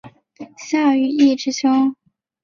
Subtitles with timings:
[0.57, 1.95] 夏允彝之兄。